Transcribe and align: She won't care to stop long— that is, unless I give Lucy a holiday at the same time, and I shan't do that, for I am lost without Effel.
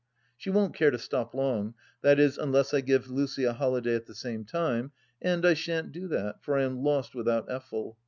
She 0.35 0.49
won't 0.49 0.73
care 0.73 0.89
to 0.89 0.97
stop 0.97 1.35
long— 1.35 1.75
that 2.01 2.19
is, 2.19 2.35
unless 2.39 2.73
I 2.73 2.81
give 2.81 3.11
Lucy 3.11 3.43
a 3.43 3.53
holiday 3.53 3.93
at 3.93 4.07
the 4.07 4.15
same 4.15 4.43
time, 4.45 4.93
and 5.21 5.45
I 5.45 5.53
shan't 5.53 5.91
do 5.91 6.07
that, 6.07 6.41
for 6.43 6.57
I 6.57 6.63
am 6.63 6.79
lost 6.81 7.13
without 7.13 7.47
Effel. 7.49 7.97